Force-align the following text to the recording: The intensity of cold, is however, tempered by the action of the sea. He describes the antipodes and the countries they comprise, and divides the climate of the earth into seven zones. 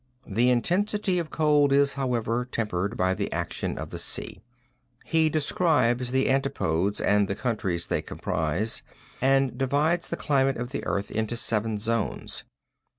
The 0.25 0.49
intensity 0.49 1.19
of 1.19 1.29
cold, 1.29 1.71
is 1.71 1.93
however, 1.93 2.49
tempered 2.51 2.97
by 2.97 3.13
the 3.13 3.31
action 3.31 3.77
of 3.77 3.91
the 3.91 3.99
sea. 3.99 4.41
He 5.05 5.29
describes 5.29 6.09
the 6.09 6.27
antipodes 6.27 6.99
and 6.99 7.27
the 7.27 7.35
countries 7.35 7.85
they 7.85 8.01
comprise, 8.01 8.81
and 9.21 9.55
divides 9.55 10.09
the 10.09 10.17
climate 10.17 10.57
of 10.57 10.71
the 10.71 10.83
earth 10.85 11.11
into 11.11 11.35
seven 11.37 11.77
zones. 11.77 12.45